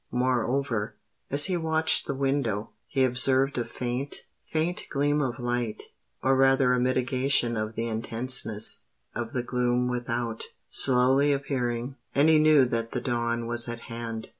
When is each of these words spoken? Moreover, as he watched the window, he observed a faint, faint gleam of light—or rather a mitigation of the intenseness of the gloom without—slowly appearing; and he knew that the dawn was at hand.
Moreover, 0.09 0.95
as 1.29 1.45
he 1.45 1.55
watched 1.55 2.07
the 2.07 2.15
window, 2.15 2.71
he 2.87 3.03
observed 3.03 3.59
a 3.59 3.63
faint, 3.63 4.25
faint 4.47 4.87
gleam 4.89 5.21
of 5.21 5.37
light—or 5.37 6.35
rather 6.35 6.73
a 6.73 6.79
mitigation 6.79 7.55
of 7.55 7.75
the 7.75 7.87
intenseness 7.87 8.85
of 9.13 9.33
the 9.33 9.43
gloom 9.43 9.87
without—slowly 9.87 11.31
appearing; 11.31 11.97
and 12.15 12.29
he 12.29 12.39
knew 12.39 12.65
that 12.65 12.93
the 12.93 13.01
dawn 13.01 13.45
was 13.45 13.69
at 13.69 13.81
hand. 13.81 14.29